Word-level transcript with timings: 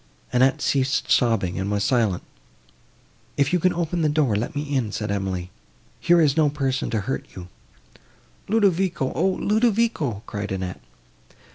Annette 0.33 0.63
ceased 0.63 1.11
sobbing, 1.11 1.59
and 1.59 1.69
was 1.69 1.83
silent. 1.83 2.23
"If 3.37 3.53
you 3.53 3.59
can 3.59 3.71
open 3.71 4.01
the 4.01 4.09
door, 4.09 4.35
let 4.35 4.55
me 4.55 4.63
in," 4.63 4.91
said 4.91 5.11
Emily, 5.11 5.51
"here 5.99 6.19
is 6.19 6.35
no 6.35 6.49
person 6.49 6.89
to 6.89 7.01
hurt 7.01 7.27
you." 7.35 7.49
"Ludovico!—O, 8.49 9.23
Ludovico!" 9.29 10.23
cried 10.25 10.51
Annette. 10.51 10.81